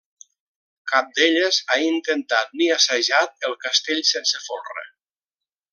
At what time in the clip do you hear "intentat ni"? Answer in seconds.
1.89-2.71